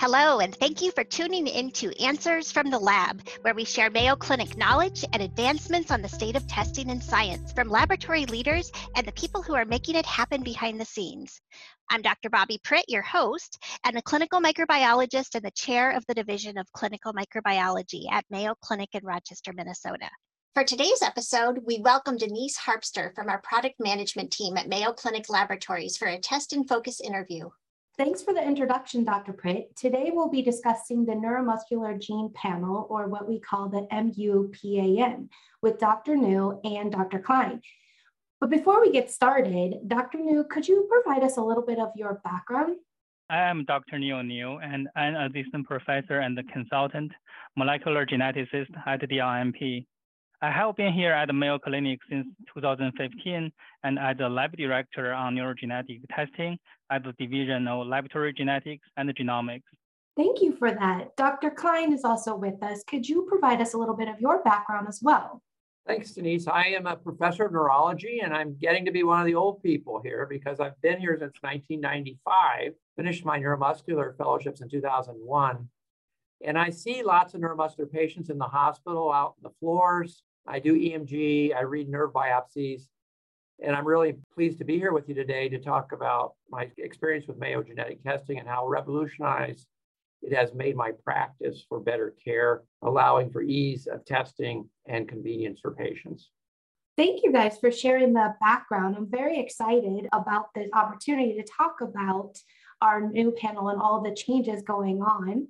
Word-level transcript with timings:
Hello, 0.00 0.38
and 0.38 0.54
thank 0.54 0.80
you 0.80 0.92
for 0.92 1.02
tuning 1.02 1.48
in 1.48 1.72
to 1.72 1.90
Answers 2.00 2.52
from 2.52 2.70
the 2.70 2.78
Lab, 2.78 3.20
where 3.42 3.52
we 3.52 3.64
share 3.64 3.90
Mayo 3.90 4.14
Clinic 4.14 4.56
knowledge 4.56 5.04
and 5.12 5.20
advancements 5.20 5.90
on 5.90 6.02
the 6.02 6.08
state 6.08 6.36
of 6.36 6.46
testing 6.46 6.92
and 6.92 7.02
science 7.02 7.52
from 7.52 7.68
laboratory 7.68 8.24
leaders 8.26 8.70
and 8.94 9.04
the 9.04 9.12
people 9.12 9.42
who 9.42 9.56
are 9.56 9.64
making 9.64 9.96
it 9.96 10.06
happen 10.06 10.44
behind 10.44 10.80
the 10.80 10.84
scenes. 10.84 11.40
I'm 11.90 12.00
Dr. 12.00 12.30
Bobby 12.30 12.60
Pritt, 12.62 12.84
your 12.86 13.02
host, 13.02 13.60
and 13.84 13.98
a 13.98 14.02
clinical 14.02 14.40
microbiologist 14.40 15.34
and 15.34 15.44
the 15.44 15.50
chair 15.50 15.90
of 15.90 16.06
the 16.06 16.14
Division 16.14 16.58
of 16.58 16.72
Clinical 16.72 17.12
Microbiology 17.12 18.04
at 18.12 18.24
Mayo 18.30 18.54
Clinic 18.62 18.90
in 18.92 19.04
Rochester, 19.04 19.52
Minnesota. 19.52 20.08
For 20.54 20.62
today's 20.62 21.02
episode, 21.02 21.62
we 21.66 21.80
welcome 21.80 22.18
Denise 22.18 22.56
Harpster 22.56 23.12
from 23.16 23.28
our 23.28 23.42
product 23.42 23.80
management 23.80 24.30
team 24.30 24.58
at 24.58 24.68
Mayo 24.68 24.92
Clinic 24.92 25.28
Laboratories 25.28 25.96
for 25.96 26.06
a 26.06 26.20
test 26.20 26.52
and 26.52 26.68
focus 26.68 27.00
interview. 27.00 27.48
Thanks 27.98 28.22
for 28.22 28.32
the 28.32 28.40
introduction, 28.40 29.02
Dr. 29.02 29.32
Pritt. 29.32 29.74
Today 29.74 30.12
we'll 30.14 30.30
be 30.30 30.40
discussing 30.40 31.04
the 31.04 31.14
neuromuscular 31.14 32.00
gene 32.00 32.30
panel, 32.32 32.86
or 32.88 33.08
what 33.08 33.28
we 33.28 33.40
call 33.40 33.68
the 33.68 33.88
MUPAN, 33.90 35.28
with 35.62 35.80
Dr. 35.80 36.14
Niu 36.14 36.60
and 36.62 36.92
Dr. 36.92 37.18
Klein. 37.18 37.60
But 38.40 38.50
before 38.50 38.80
we 38.80 38.92
get 38.92 39.10
started, 39.10 39.88
Dr. 39.88 40.18
Niu, 40.18 40.44
could 40.44 40.68
you 40.68 40.88
provide 40.88 41.24
us 41.24 41.38
a 41.38 41.42
little 41.42 41.64
bit 41.64 41.80
of 41.80 41.90
your 41.96 42.20
background? 42.22 42.76
I 43.30 43.38
am 43.38 43.64
Dr. 43.64 43.98
Neil 43.98 44.22
Niu, 44.22 44.58
and 44.58 44.86
I'm 44.94 45.16
an 45.16 45.32
assistant 45.32 45.66
professor 45.66 46.20
and 46.20 46.38
consultant 46.52 47.10
molecular 47.56 48.06
geneticist 48.06 48.70
at 48.86 49.00
the 49.00 49.18
RMP. 49.18 49.86
I 50.40 50.52
have 50.52 50.76
been 50.76 50.92
here 50.92 51.12
at 51.12 51.26
the 51.26 51.32
Mayo 51.32 51.58
Clinic 51.58 51.98
since 52.08 52.26
2015 52.54 53.50
and 53.82 53.98
as 53.98 54.16
a 54.20 54.28
lab 54.28 54.56
director 54.56 55.12
on 55.12 55.34
neurogenetic 55.34 56.00
testing 56.14 56.56
at 56.92 57.02
the 57.02 57.12
Division 57.18 57.66
of 57.66 57.88
Laboratory 57.88 58.32
Genetics 58.32 58.86
and 58.96 59.12
Genomics. 59.16 59.64
Thank 60.16 60.40
you 60.40 60.54
for 60.56 60.70
that. 60.70 61.16
Dr. 61.16 61.50
Klein 61.50 61.92
is 61.92 62.04
also 62.04 62.36
with 62.36 62.62
us. 62.62 62.84
Could 62.84 63.08
you 63.08 63.26
provide 63.28 63.60
us 63.60 63.74
a 63.74 63.78
little 63.78 63.96
bit 63.96 64.08
of 64.08 64.20
your 64.20 64.42
background 64.44 64.86
as 64.88 65.00
well? 65.02 65.42
Thanks, 65.88 66.12
Denise. 66.12 66.46
I 66.46 66.66
am 66.66 66.86
a 66.86 66.96
professor 66.96 67.46
of 67.46 67.52
neurology, 67.52 68.20
and 68.22 68.32
I'm 68.32 68.56
getting 68.60 68.84
to 68.84 68.92
be 68.92 69.02
one 69.02 69.20
of 69.20 69.26
the 69.26 69.34
old 69.34 69.62
people 69.62 70.00
here 70.04 70.26
because 70.28 70.60
I've 70.60 70.80
been 70.82 71.00
here 71.00 71.16
since 71.18 71.32
1995, 71.40 72.74
finished 72.96 73.24
my 73.24 73.40
neuromuscular 73.40 74.16
fellowships 74.16 74.60
in 74.60 74.68
2001. 74.68 75.68
And 76.44 76.58
I 76.58 76.70
see 76.70 77.02
lots 77.02 77.34
of 77.34 77.40
neuromuscular 77.40 77.90
patients 77.90 78.30
in 78.30 78.38
the 78.38 78.44
hospital, 78.44 79.12
out 79.12 79.34
on 79.38 79.42
the 79.42 79.56
floors, 79.58 80.22
I 80.46 80.60
do 80.60 80.74
EMG, 80.74 81.54
I 81.54 81.60
read 81.60 81.88
nerve 81.88 82.12
biopsies, 82.12 82.82
and 83.62 83.76
I'm 83.76 83.86
really 83.86 84.16
pleased 84.32 84.58
to 84.58 84.64
be 84.64 84.78
here 84.78 84.92
with 84.92 85.08
you 85.08 85.14
today 85.14 85.48
to 85.50 85.58
talk 85.58 85.92
about 85.92 86.34
my 86.48 86.70
experience 86.78 87.26
with 87.26 87.38
Mayo 87.38 87.62
genetic 87.62 88.02
testing 88.02 88.38
and 88.38 88.48
how 88.48 88.66
revolutionized 88.66 89.66
it 90.22 90.32
has 90.32 90.54
made 90.54 90.74
my 90.74 90.92
practice 91.04 91.64
for 91.68 91.80
better 91.80 92.14
care, 92.24 92.62
allowing 92.82 93.30
for 93.30 93.42
ease 93.42 93.86
of 93.86 94.04
testing 94.04 94.68
and 94.86 95.08
convenience 95.08 95.60
for 95.60 95.72
patients. 95.72 96.30
Thank 96.96 97.22
you 97.22 97.30
guys 97.30 97.58
for 97.58 97.70
sharing 97.70 98.12
the 98.12 98.34
background. 98.40 98.96
I'm 98.96 99.08
very 99.08 99.38
excited 99.38 100.08
about 100.12 100.46
this 100.54 100.68
opportunity 100.72 101.34
to 101.34 101.44
talk 101.44 101.80
about 101.80 102.38
our 102.80 103.00
new 103.00 103.32
panel 103.32 103.68
and 103.68 103.80
all 103.80 104.02
the 104.02 104.14
changes 104.14 104.62
going 104.62 105.02
on. 105.02 105.48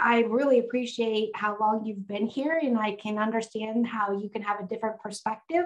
I 0.00 0.20
really 0.20 0.60
appreciate 0.60 1.30
how 1.34 1.58
long 1.58 1.84
you've 1.84 2.06
been 2.06 2.26
here, 2.26 2.60
and 2.62 2.78
I 2.78 2.92
can 2.92 3.18
understand 3.18 3.86
how 3.86 4.12
you 4.12 4.28
can 4.28 4.42
have 4.42 4.60
a 4.60 4.66
different 4.66 5.00
perspective. 5.00 5.64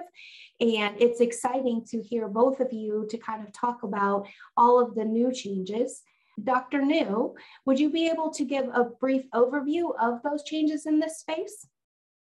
And 0.59 0.99
it's 0.99 1.21
exciting 1.21 1.85
to 1.89 2.01
hear 2.01 2.27
both 2.27 2.59
of 2.59 2.73
you 2.73 3.07
to 3.11 3.17
kind 3.17 3.45
of 3.45 3.53
talk 3.53 3.83
about 3.83 4.27
all 4.57 4.81
of 4.81 4.95
the 4.95 5.05
new 5.05 5.31
changes. 5.31 6.01
Dr. 6.43 6.81
Niu, 6.81 7.35
would 7.65 7.79
you 7.79 7.91
be 7.91 8.07
able 8.07 8.31
to 8.31 8.43
give 8.43 8.67
a 8.73 8.85
brief 8.99 9.23
overview 9.35 9.93
of 10.01 10.23
those 10.23 10.43
changes 10.43 10.87
in 10.87 10.99
this 10.99 11.19
space? 11.19 11.67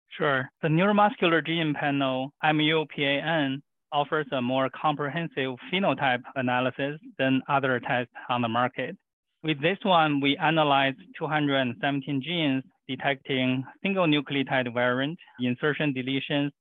Sure. 0.09 0.49
The 0.61 0.69
neuromuscular 0.69 1.45
gene 1.45 1.73
panel, 1.73 2.33
MUPAN, 2.41 3.61
offers 3.91 4.27
a 4.31 4.41
more 4.41 4.69
comprehensive 4.69 5.55
phenotype 5.71 6.23
analysis 6.35 6.99
than 7.19 7.41
other 7.49 7.79
tests 7.79 8.13
on 8.29 8.41
the 8.41 8.47
market. 8.47 8.97
With 9.43 9.61
this 9.61 9.77
one, 9.83 10.19
we 10.19 10.35
analyzed 10.37 10.97
217 11.17 12.21
genes 12.23 12.63
detecting 12.87 13.63
single 13.83 14.07
nucleotide 14.07 14.73
variant, 14.73 15.19
insertion 15.39 15.93
deletions, 15.93 16.51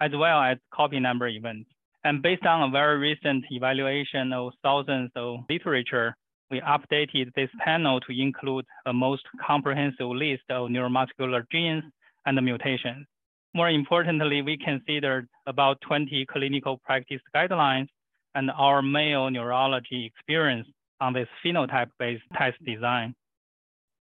as 0.00 0.10
well 0.12 0.40
as 0.40 0.58
copy 0.72 0.98
number 0.98 1.28
events. 1.28 1.70
And 2.02 2.22
based 2.22 2.44
on 2.44 2.68
a 2.68 2.72
very 2.72 2.98
recent 2.98 3.44
evaluation 3.50 4.32
of 4.32 4.52
thousands 4.62 5.10
of 5.14 5.40
literature, 5.48 6.16
we 6.50 6.60
updated 6.60 7.32
this 7.34 7.48
panel 7.64 8.00
to 8.00 8.12
include 8.12 8.64
a 8.84 8.92
most 8.92 9.22
comprehensive 9.46 10.08
list 10.08 10.42
of 10.50 10.70
neuromuscular 10.70 11.44
genes 11.50 11.84
and 12.26 12.44
mutations. 12.44 13.06
More 13.54 13.70
importantly, 13.70 14.42
we 14.42 14.58
considered 14.58 15.28
about 15.46 15.80
20 15.82 16.26
clinical 16.26 16.78
practice 16.84 17.20
guidelines 17.34 17.88
and 18.34 18.50
our 18.50 18.82
Mayo 18.82 19.28
neurology 19.28 20.04
experience 20.04 20.66
on 21.04 21.12
this 21.12 21.28
phenotype-based 21.44 22.22
test 22.34 22.56
design. 22.64 23.14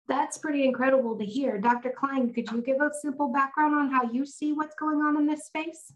That's 0.09 0.39
pretty 0.39 0.65
incredible 0.65 1.19
to 1.19 1.25
hear. 1.25 1.59
Dr. 1.59 1.93
Klein, 1.97 2.33
could 2.33 2.51
you 2.51 2.63
give 2.63 2.81
a 2.81 2.91
simple 3.03 3.31
background 3.31 3.75
on 3.75 3.91
how 3.91 4.11
you 4.11 4.25
see 4.25 4.53
what's 4.53 4.75
going 4.77 5.01
on 5.01 5.17
in 5.19 5.27
this 5.27 5.45
space? 5.47 5.93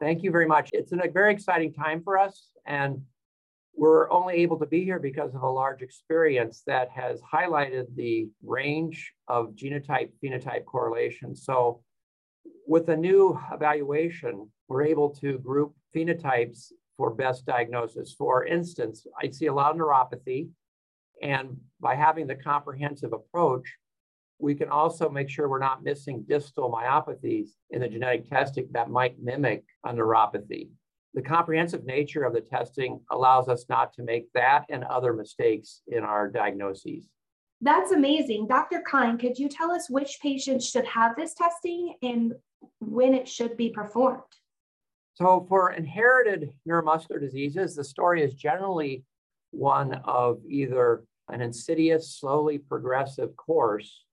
Thank 0.00 0.22
you 0.22 0.30
very 0.30 0.46
much. 0.46 0.70
It's 0.72 0.92
a 0.92 1.10
very 1.12 1.32
exciting 1.32 1.72
time 1.74 2.02
for 2.02 2.18
us, 2.18 2.48
and 2.66 3.02
we're 3.74 4.10
only 4.10 4.34
able 4.36 4.58
to 4.60 4.66
be 4.66 4.84
here 4.84 4.98
because 4.98 5.34
of 5.34 5.42
a 5.42 5.48
large 5.48 5.82
experience 5.82 6.62
that 6.66 6.88
has 6.90 7.20
highlighted 7.20 7.94
the 7.94 8.28
range 8.42 9.12
of 9.28 9.54
genotype 9.54 10.10
phenotype 10.24 10.64
correlation. 10.64 11.36
So, 11.36 11.82
with 12.66 12.88
a 12.88 12.96
new 12.96 13.38
evaluation, 13.52 14.48
we're 14.68 14.84
able 14.84 15.10
to 15.16 15.38
group 15.38 15.74
phenotypes 15.94 16.72
for 16.96 17.14
best 17.14 17.46
diagnosis. 17.46 18.14
For 18.16 18.46
instance, 18.46 19.06
I 19.20 19.30
see 19.30 19.46
a 19.46 19.54
lot 19.54 19.72
of 19.72 19.76
neuropathy, 19.76 20.48
and 21.22 21.56
by 21.80 21.94
having 21.94 22.26
the 22.26 22.34
comprehensive 22.34 23.12
approach, 23.12 23.76
we 24.38 24.54
can 24.54 24.68
also 24.68 25.08
make 25.08 25.30
sure 25.30 25.48
we're 25.48 25.58
not 25.58 25.84
missing 25.84 26.24
distal 26.28 26.70
myopathies 26.70 27.50
in 27.70 27.80
the 27.80 27.88
genetic 27.88 28.28
testing 28.28 28.68
that 28.72 28.90
might 28.90 29.22
mimic 29.22 29.64
a 29.84 29.92
neuropathy. 29.92 30.68
The 31.14 31.22
comprehensive 31.22 31.84
nature 31.84 32.24
of 32.24 32.32
the 32.32 32.40
testing 32.40 33.00
allows 33.10 33.48
us 33.48 33.66
not 33.68 33.92
to 33.94 34.02
make 34.02 34.32
that 34.32 34.64
and 34.68 34.82
other 34.84 35.12
mistakes 35.12 35.82
in 35.86 36.02
our 36.02 36.28
diagnoses. 36.28 37.06
That's 37.60 37.92
amazing. 37.92 38.48
Dr. 38.48 38.82
Klein, 38.84 39.18
could 39.18 39.38
you 39.38 39.48
tell 39.48 39.70
us 39.70 39.88
which 39.88 40.18
patients 40.20 40.68
should 40.68 40.86
have 40.86 41.14
this 41.14 41.34
testing 41.34 41.94
and 42.02 42.32
when 42.80 43.14
it 43.14 43.28
should 43.28 43.56
be 43.56 43.70
performed? 43.70 44.22
So 45.14 45.46
for 45.48 45.72
inherited 45.72 46.52
neuromuscular 46.68 47.20
diseases, 47.20 47.74
the 47.74 47.84
story 47.84 48.22
is 48.22 48.34
generally 48.34 49.04
one 49.50 50.00
of 50.04 50.40
either 50.48 51.04
an 51.28 51.40
insidious, 51.40 52.16
slowly 52.16 52.58
progressive 52.58 53.36
course 53.36 54.04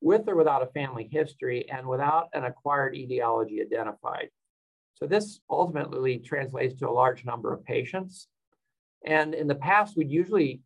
with 0.00 0.28
or 0.28 0.36
without 0.36 0.62
a 0.62 0.66
family 0.66 1.08
history 1.10 1.68
and 1.70 1.86
without 1.86 2.28
an 2.32 2.44
acquired 2.44 2.94
etiology 2.94 3.60
identified. 3.60 4.28
So 4.94 5.06
this 5.06 5.40
ultimately 5.50 6.18
translates 6.18 6.74
to 6.76 6.88
a 6.88 6.90
large 6.90 7.24
number 7.24 7.52
of 7.52 7.64
patients. 7.64 8.28
And 9.04 9.34
in 9.34 9.46
the 9.46 9.54
past, 9.54 9.96
we'd 9.96 10.10
usually 10.10 10.60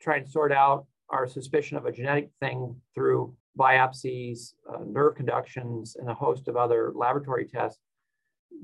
try 0.00 0.18
and 0.18 0.28
sort 0.28 0.52
out 0.52 0.86
our 1.08 1.26
suspicion 1.26 1.76
of 1.76 1.86
a 1.86 1.92
genetic 1.92 2.30
thing 2.40 2.76
through 2.94 3.34
biopsies, 3.58 4.54
uh, 4.68 4.78
nerve 4.86 5.14
conductions, 5.14 5.96
and 5.98 6.08
a 6.08 6.14
host 6.14 6.48
of 6.48 6.56
other 6.56 6.92
laboratory 6.94 7.46
tests 7.46 7.80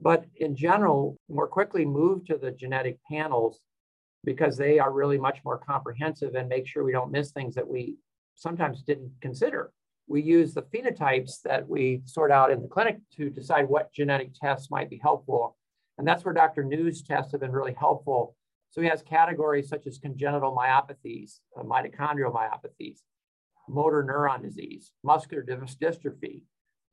but 0.01 0.25
in 0.37 0.55
general, 0.55 1.17
more 1.29 1.49
quickly 1.49 1.85
move 1.85 2.25
to 2.27 2.39
the 2.39 2.51
genetic 2.51 2.99
panels 3.11 3.61
because 4.25 4.57
they 4.57 4.79
are 4.79 4.93
really 4.93 5.19
much 5.19 5.39
more 5.45 5.59
comprehensive 5.59 6.35
and 6.35 6.49
make 6.49 6.67
sure 6.67 6.85
we 6.85 6.93
don't 6.93 7.13
miss 7.13 7.31
things 7.31 7.55
that 7.55 7.67
we 7.67 7.97
sometimes 8.35 8.83
didn't 8.83 9.13
consider. 9.21 9.73
We 10.07 10.23
use 10.23 10.55
the 10.55 10.63
phenotypes 10.63 11.43
that 11.43 11.69
we 11.69 12.03
sort 12.05 12.31
out 12.31 12.51
in 12.51 12.63
the 12.63 12.69
clinic 12.69 12.99
to 13.17 13.31
decide 13.31 13.69
what 13.69 13.93
genetic 13.93 14.33
tests 14.35 14.71
might 14.71 14.91
be 14.91 14.99
helpful. 15.03 15.57
And 15.99 16.07
that's 16.07 16.25
where 16.25 16.35
Dr. 16.35 16.65
Niu's 16.65 17.03
tests 17.03 17.33
have 17.33 17.41
been 17.41 17.53
really 17.53 17.75
helpful. 17.79 18.37
So 18.71 18.81
he 18.81 18.89
has 18.89 19.03
categories 19.03 19.69
such 19.69 19.87
as 19.87 19.99
congenital 19.99 20.55
myopathies, 20.55 21.41
uh, 21.59 21.63
mitochondrial 21.63 22.33
myopathies, 22.33 22.99
motor 23.69 24.05
neuron 24.05 24.43
disease, 24.43 24.93
muscular 25.03 25.43
dystrophy, 25.43 26.43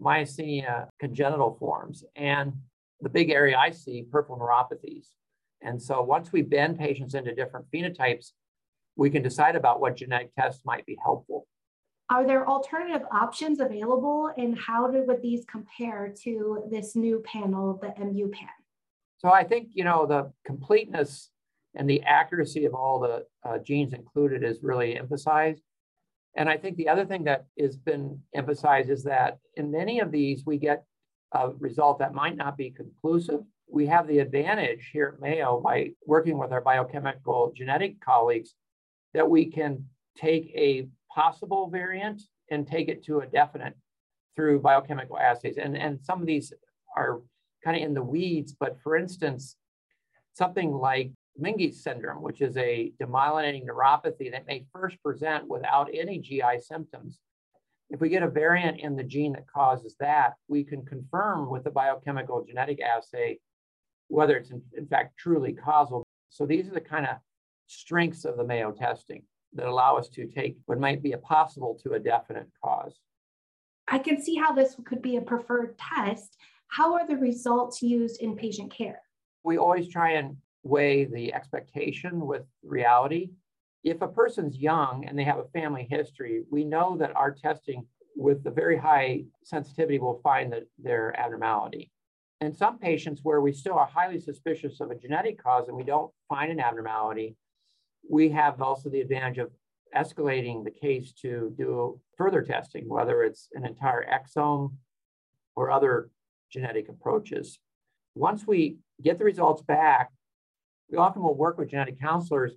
myasthenia 0.02 0.88
congenital 1.00 1.56
forms, 1.60 2.04
and 2.16 2.54
the 3.02 3.10
big 3.10 3.30
area 3.30 3.58
I 3.58 3.72
see, 3.72 4.04
peripheral 4.10 4.40
neuropathies. 4.40 5.08
And 5.62 5.82
so 5.82 6.02
once 6.02 6.32
we 6.32 6.42
bend 6.42 6.78
patients 6.78 7.16
into 7.16 7.34
different 7.34 7.66
phenotypes, 7.74 8.32
we 8.96 9.10
can 9.10 9.24
decide 9.24 9.56
about 9.56 9.82
what 9.82 9.98
genetic 9.98 10.34
tests 10.36 10.62
might 10.66 10.86
be 10.86 10.98
helpful. 11.04 11.48
Are 12.10 12.26
there 12.26 12.48
alternative 12.48 13.08
options 13.12 13.60
available 13.60 14.32
and 14.38 14.58
how 14.58 14.88
do, 14.88 15.04
would 15.08 15.22
these 15.22 15.44
compare 15.46 16.14
to 16.24 16.64
this 16.70 16.96
new 16.96 17.24
panel, 17.26 17.80
the 17.82 17.88
MUPAN? 17.88 18.48
So 19.18 19.30
I 19.30 19.44
think, 19.44 19.70
you 19.74 19.84
know, 19.84 20.06
the 20.06 20.32
completeness 20.46 21.32
and 21.74 21.90
the 21.90 22.04
accuracy 22.04 22.66
of 22.66 22.76
all 22.76 23.00
the 23.00 23.26
uh, 23.44 23.58
genes 23.58 23.94
included 23.94 24.44
is 24.44 24.60
really 24.62 24.98
emphasized. 24.98 25.64
And 26.38 26.48
I 26.48 26.58
think 26.58 26.78
the 26.78 26.90
other 26.90 27.06
thing 27.06 27.24
that 27.24 27.46
has 27.60 27.76
been 27.76 28.20
emphasized 28.34 28.90
is 28.90 29.04
that 29.06 29.40
in 29.56 29.72
many 29.72 30.00
of 30.00 30.12
these, 30.12 30.46
we 30.46 30.58
get 30.58 30.86
a 31.36 31.50
result 31.60 32.00
that 32.00 32.14
might 32.14 32.36
not 32.36 32.58
be 32.58 32.72
conclusive. 32.72 33.42
We 33.68 33.88
have 33.88 34.08
the 34.08 34.20
advantage 34.20 34.90
here 34.94 35.14
at 35.14 35.22
Mayo 35.22 35.60
by 35.60 35.92
working 36.06 36.38
with 36.38 36.52
our 36.52 36.62
biochemical 36.62 37.52
genetic 37.56 38.00
colleagues 38.00 38.54
that 39.14 39.30
we 39.30 39.46
can 39.46 39.86
take 40.18 40.52
a 40.56 40.88
possible 41.14 41.70
variant 41.70 42.22
and 42.52 42.68
take 42.68 42.90
it 42.90 43.04
to 43.06 43.20
a 43.20 43.26
definite 43.28 43.76
through 44.36 44.60
biochemical 44.60 45.18
assays. 45.18 45.58
And, 45.58 45.78
and 45.78 46.00
some 46.04 46.22
of 46.22 46.28
these 46.28 46.54
are 46.96 47.22
kind 47.64 47.78
of 47.78 47.84
in 47.84 47.94
the 47.94 48.04
weeds, 48.04 48.56
but 48.60 48.78
for 48.82 48.96
instance, 48.96 49.56
something 50.34 50.72
like 50.72 51.12
MNGIE 51.42 51.74
syndrome, 51.74 52.22
which 52.22 52.42
is 52.42 52.56
a 52.58 52.92
demyelinating 53.02 53.66
neuropathy 53.66 54.32
that 54.32 54.48
may 54.48 54.66
first 54.72 55.02
present 55.04 55.48
without 55.48 55.90
any 55.94 56.20
GI 56.20 56.60
symptoms. 56.62 57.20
If 57.90 58.02
we 58.02 58.10
get 58.10 58.24
a 58.24 58.30
variant 58.30 58.80
in 58.80 58.96
the 58.96 59.04
gene 59.04 59.34
that 59.34 59.48
causes 59.48 59.96
that, 60.00 60.34
we 60.48 60.64
can 60.64 60.86
confirm 60.86 61.50
with 61.50 61.64
the 61.64 61.70
biochemical 61.72 62.44
genetic 62.44 62.82
assay 62.82 63.40
whether 64.08 64.38
it's 64.38 64.52
in, 64.52 64.62
in 64.78 64.88
fact 64.88 65.18
truly 65.18 65.54
causal. 65.54 66.06
So 66.30 66.46
these 66.46 66.68
are 66.68 66.74
the 66.74 66.82
kind 66.82 67.06
of 67.06 67.18
strengths 67.68 68.26
of 68.26 68.38
the 68.38 68.44
Mayo 68.44 68.72
testing 68.72 69.24
that 69.54 69.68
allow 69.68 69.98
us 69.98 70.10
to 70.10 70.28
take 70.28 70.58
what 70.66 70.80
might 70.80 71.02
be 71.02 71.14
a 71.14 71.18
possible 71.18 71.80
to 71.84 71.94
a 71.94 72.00
definite 72.00 72.48
cause. 72.64 73.00
I 73.88 74.00
can 74.00 74.22
see 74.22 74.36
how 74.36 74.52
this 74.52 74.76
could 74.86 75.02
be 75.02 75.18
a 75.18 75.22
preferred 75.22 75.78
test. 75.78 76.38
How 76.68 76.94
are 76.96 77.08
the 77.08 77.18
results 77.18 77.82
used 77.82 78.22
in 78.22 78.36
patient 78.36 78.74
care? 78.74 79.02
We 79.44 79.58
always 79.58 79.88
try 79.88 80.14
and 80.14 80.38
weigh 80.64 81.06
the 81.06 81.34
expectation 81.34 82.26
with 82.26 82.42
reality. 82.64 83.30
If 83.86 84.02
a 84.02 84.08
person's 84.08 84.58
young 84.58 85.06
and 85.06 85.18
they 85.18 85.24
have 85.26 85.38
a 85.38 85.48
family 85.54 85.88
history, 85.88 86.44
we 86.50 86.64
know 86.64 86.98
that 86.98 87.16
our 87.16 87.32
testing 87.32 87.86
with 88.16 88.44
the 88.44 88.50
very 88.50 88.78
high 88.78 89.26
sensitivity 89.44 90.00
will 90.00 90.20
find 90.24 90.52
that 90.54 90.64
their 90.80 91.18
abnormality. 91.20 91.92
In 92.42 92.52
some 92.52 92.80
patients 92.80 93.20
where 93.22 93.42
we 93.42 93.54
still 93.54 93.76
are 93.76 93.86
highly 93.86 94.20
suspicious 94.20 94.82
of 94.82 94.90
a 94.90 94.96
genetic 94.96 95.42
cause 95.42 95.68
and 95.68 95.78
we 95.78 95.84
don't 95.84 96.12
find 96.28 96.52
an 96.52 96.60
abnormality, 96.60 97.36
we 98.10 98.30
have 98.30 98.60
also 98.60 98.90
the 98.90 99.02
advantage 99.02 99.38
of 99.38 99.52
escalating 99.96 100.64
the 100.64 100.72
case 100.72 101.14
to 101.22 101.54
do 101.56 102.00
further 102.18 102.42
testing, 102.42 102.90
whether 102.90 103.22
it's 103.22 103.50
an 103.54 103.68
entire 103.68 104.04
exome 104.12 104.74
or 105.56 105.70
other 105.70 106.10
genetic 106.52 106.90
approaches. 106.90 107.60
Once 108.16 108.48
we 108.48 108.78
get 109.04 109.20
the 109.20 109.26
results 109.26 109.62
back, 109.62 110.10
we 110.90 110.98
often 110.98 111.22
will 111.22 111.38
work 111.38 111.60
with 111.60 111.70
genetic 111.70 112.00
counselors 112.00 112.56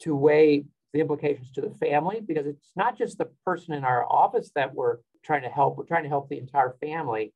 to 0.00 0.14
weigh 0.14 0.64
the 0.92 1.00
implications 1.00 1.50
to 1.52 1.60
the 1.60 1.74
family 1.74 2.20
because 2.26 2.46
it's 2.46 2.70
not 2.76 2.96
just 2.96 3.18
the 3.18 3.28
person 3.44 3.74
in 3.74 3.84
our 3.84 4.04
office 4.10 4.50
that 4.54 4.74
we're 4.74 4.98
trying 5.24 5.42
to 5.42 5.48
help, 5.48 5.76
we're 5.76 5.84
trying 5.84 6.04
to 6.04 6.08
help 6.08 6.28
the 6.28 6.38
entire 6.38 6.76
family 6.80 7.32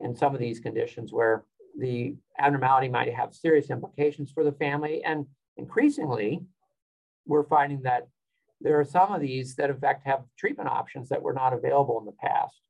in 0.00 0.16
some 0.16 0.34
of 0.34 0.40
these 0.40 0.60
conditions 0.60 1.12
where 1.12 1.44
the 1.78 2.14
abnormality 2.38 2.88
might 2.88 3.12
have 3.12 3.34
serious 3.34 3.70
implications 3.70 4.30
for 4.30 4.44
the 4.44 4.52
family. 4.52 5.02
And 5.04 5.26
increasingly, 5.56 6.40
we're 7.26 7.44
finding 7.44 7.82
that 7.82 8.06
there 8.60 8.78
are 8.78 8.84
some 8.84 9.12
of 9.12 9.20
these 9.20 9.56
that 9.56 9.70
in 9.70 9.78
fact 9.78 10.06
have 10.06 10.22
treatment 10.38 10.68
options 10.68 11.08
that 11.08 11.22
were 11.22 11.32
not 11.32 11.52
available 11.52 11.98
in 11.98 12.06
the 12.06 12.12
past. 12.12 12.60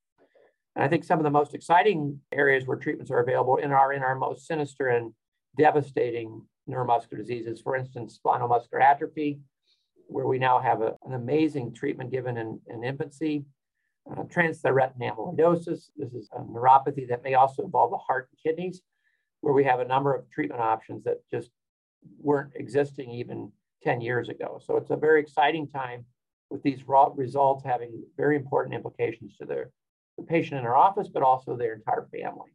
And 0.74 0.84
I 0.84 0.88
think 0.88 1.04
some 1.04 1.18
of 1.18 1.24
the 1.24 1.30
most 1.30 1.54
exciting 1.54 2.20
areas 2.32 2.66
where 2.66 2.76
treatments 2.76 3.10
are 3.10 3.20
available 3.20 3.56
in 3.56 3.70
are 3.70 3.92
in 3.92 4.02
our 4.02 4.16
most 4.16 4.46
sinister 4.46 4.88
and 4.88 5.12
devastating 5.56 6.42
neuromuscular 6.68 7.18
diseases, 7.18 7.60
for 7.60 7.76
instance, 7.76 8.14
spinal 8.14 8.48
muscular 8.48 8.82
atrophy, 8.82 9.40
where 10.06 10.26
we 10.26 10.38
now 10.38 10.58
have 10.58 10.82
a, 10.82 10.94
an 11.06 11.14
amazing 11.14 11.72
treatment 11.72 12.10
given 12.10 12.36
in, 12.36 12.60
in 12.68 12.84
infancy. 12.84 13.44
Uh, 14.10 14.22
transthyretin 14.24 15.00
amyloidosis, 15.00 15.88
this 15.96 16.12
is 16.12 16.28
a 16.36 16.40
neuropathy 16.40 17.08
that 17.08 17.24
may 17.24 17.34
also 17.34 17.62
involve 17.62 17.90
the 17.90 17.96
heart 17.96 18.28
and 18.30 18.38
kidneys, 18.42 18.82
where 19.40 19.54
we 19.54 19.64
have 19.64 19.80
a 19.80 19.84
number 19.84 20.14
of 20.14 20.28
treatment 20.30 20.60
options 20.60 21.04
that 21.04 21.18
just 21.30 21.50
weren't 22.20 22.52
existing 22.54 23.10
even 23.10 23.50
10 23.82 24.00
years 24.02 24.28
ago. 24.28 24.60
So 24.64 24.76
it's 24.76 24.90
a 24.90 24.96
very 24.96 25.20
exciting 25.20 25.68
time 25.68 26.04
with 26.50 26.62
these 26.62 26.80
results 27.16 27.64
having 27.64 28.02
very 28.16 28.36
important 28.36 28.74
implications 28.74 29.36
to 29.38 29.46
their, 29.46 29.70
the 30.18 30.24
patient 30.24 30.60
in 30.60 30.66
our 30.66 30.76
office, 30.76 31.08
but 31.08 31.22
also 31.22 31.56
their 31.56 31.74
entire 31.74 32.06
family. 32.12 32.50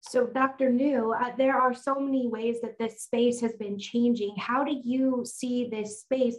So, 0.00 0.26
Dr. 0.26 0.70
Niu, 0.70 1.12
uh, 1.12 1.32
there 1.36 1.60
are 1.60 1.74
so 1.74 1.98
many 1.98 2.28
ways 2.28 2.60
that 2.62 2.78
this 2.78 3.02
space 3.02 3.40
has 3.40 3.54
been 3.54 3.78
changing. 3.78 4.34
How 4.38 4.64
do 4.64 4.72
you 4.84 5.24
see 5.24 5.68
this 5.68 6.00
space 6.00 6.36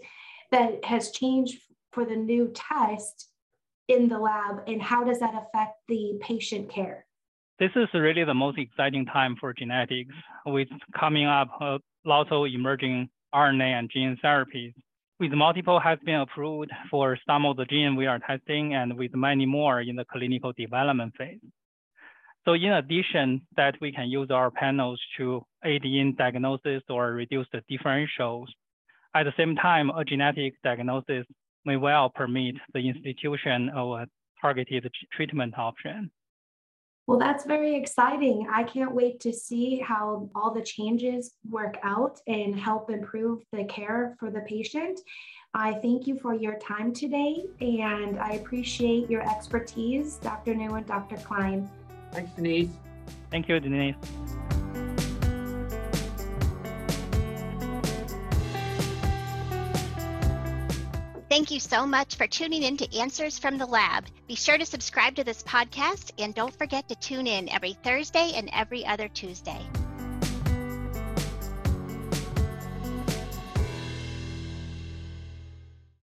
that 0.52 0.84
has 0.86 1.12
changed 1.12 1.62
for 1.92 2.06
the 2.06 2.16
new 2.16 2.52
test 2.54 3.30
in 3.88 4.08
the 4.08 4.18
lab, 4.18 4.62
and 4.68 4.82
how 4.82 5.04
does 5.04 5.20
that 5.20 5.34
affect 5.34 5.76
the 5.88 6.18
patient 6.22 6.70
care? 6.70 7.06
This 7.60 7.72
is 7.76 7.90
really 7.94 8.24
the 8.24 8.34
most 8.34 8.58
exciting 8.58 9.06
time 9.06 9.36
for 9.40 9.54
genetics, 9.54 10.16
with 10.46 10.70
coming 10.98 11.26
up 11.26 11.50
a 11.60 11.80
lot 12.06 12.32
of 12.32 12.46
emerging 12.48 13.10
RNA 13.36 13.80
and 13.80 13.90
gene 13.92 14.18
therapies. 14.24 14.74
With 15.20 15.34
multiple 15.34 15.80
has 15.82 16.00
been 16.06 16.22
approved 16.22 16.72
for 16.90 17.18
some 17.28 17.46
of 17.46 17.58
the 17.58 17.66
gene 17.66 17.98
we 17.98 18.08
are 18.08 18.20
testing 18.20 18.76
and 18.76 18.98
with 18.98 19.14
many 19.14 19.46
more 19.46 19.82
in 19.82 19.98
the 19.98 20.06
clinical 20.06 20.54
development 20.54 21.14
phase. 21.18 21.40
So 22.46 22.54
in 22.54 22.72
addition 22.72 23.42
that 23.58 23.76
we 23.82 23.92
can 23.92 24.10
use 24.10 24.30
our 24.32 24.50
panels 24.50 25.00
to 25.18 25.46
aid 25.64 25.84
in 25.84 26.16
diagnosis 26.16 26.82
or 26.90 27.12
reduce 27.12 27.48
the 27.52 27.62
differentials, 27.70 28.48
at 29.16 29.24
the 29.24 29.34
same 29.38 29.56
time, 29.56 29.90
a 29.90 30.06
genetic 30.06 30.54
diagnosis 30.64 31.26
may 31.66 31.78
well 31.78 32.10
permit 32.10 32.56
the 32.74 32.88
institution 32.88 33.70
of 33.70 33.92
a 33.92 34.08
targeted 34.42 34.90
treatment 35.16 35.58
option. 35.58 36.12
Well, 37.08 37.18
that's 37.18 37.44
very 37.44 37.76
exciting. 37.76 38.48
I 38.54 38.64
can't 38.64 38.94
wait 38.94 39.20
to 39.22 39.34
see 39.34 39.80
how 39.80 40.30
all 40.36 40.54
the 40.54 40.62
changes 40.62 41.34
work 41.50 41.78
out 41.82 42.20
and 42.28 42.56
help 42.56 42.92
improve 42.92 43.42
the 43.52 43.64
care 43.64 44.16
for 44.20 44.30
the 44.30 44.42
patient. 44.42 45.00
I 45.56 45.74
thank 45.74 46.06
you 46.06 46.20
for 46.20 46.36
your 46.36 46.60
time 46.60 46.94
today 46.94 47.46
and 47.62 48.20
I 48.20 48.34
appreciate 48.34 49.10
your 49.10 49.28
expertise, 49.28 50.18
Dr. 50.18 50.54
Niu 50.54 50.76
and 50.76 50.86
Dr. 50.86 51.18
Klein. 51.18 51.68
Thanks, 52.12 52.32
Denise. 52.32 52.70
Thank 53.32 53.48
you, 53.48 53.60
Denise. 53.60 53.96
Thank 61.30 61.52
you 61.52 61.60
so 61.60 61.86
much 61.86 62.16
for 62.16 62.26
tuning 62.26 62.64
in 62.64 62.76
to 62.78 62.98
Answers 62.98 63.38
from 63.38 63.60
the 63.60 63.66
Lab. 63.66 64.06
Be 64.28 64.36
sure 64.36 64.58
to 64.58 64.66
subscribe 64.66 65.16
to 65.16 65.24
this 65.24 65.44
podcast 65.44 66.12
and 66.18 66.34
don't 66.34 66.58
forget 66.58 66.90
to 66.90 66.96
tune 66.96 67.28
in 67.28 67.48
every 67.50 67.74
Thursday 67.84 68.32
and 68.36 68.50
every 68.52 68.84
other 68.86 69.08
Tuesday. 69.08 69.62